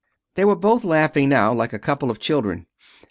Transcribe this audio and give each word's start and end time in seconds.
They 0.33 0.45
were 0.45 0.55
both 0.55 0.83
laughing 0.83 1.29
now, 1.29 1.53
like 1.53 1.73
a 1.73 1.77
couple 1.77 2.09
of 2.09 2.17
children. 2.17 2.65